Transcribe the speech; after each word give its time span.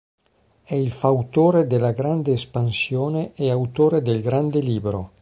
È 0.63 0.73
il 0.73 0.89
fautore 0.89 1.67
della 1.67 1.91
Grande 1.91 2.31
Espansione 2.31 3.33
e 3.35 3.51
autore 3.51 4.01
del 4.01 4.21
Grande 4.23 4.59
Libro. 4.59 5.09